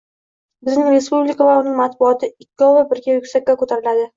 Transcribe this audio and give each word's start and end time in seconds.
«Bizning 0.69 0.87
respublika 0.93 1.49
va 1.49 1.59
uning 1.65 1.77
matbuoti 1.81 2.33
ikkovi 2.47 2.85
birga 2.95 3.19
yuksakka 3.19 3.61
ko‘tariladi 3.63 4.09